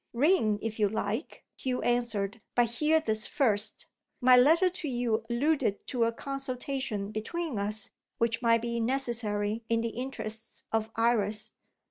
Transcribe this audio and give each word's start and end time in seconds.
"Ring, 0.13 0.57
if 0.63 0.79
you 0.79 0.89
like," 0.89 1.43
Hugh 1.55 1.83
answered; 1.83 2.41
"but 2.55 2.71
hear 2.71 2.99
this 2.99 3.27
first. 3.27 3.85
My 4.19 4.35
letter 4.35 4.67
to 4.67 4.87
you 4.87 5.23
alluded 5.29 5.85
to 5.89 6.05
a 6.05 6.11
consultation 6.11 7.11
between 7.11 7.59
us, 7.59 7.91
which 8.17 8.41
might 8.41 8.63
be 8.63 8.79
necessary 8.79 9.63
in 9.69 9.81
the 9.81 9.89
interests 9.89 10.63
of 10.71 10.89
Iris. 10.95 11.51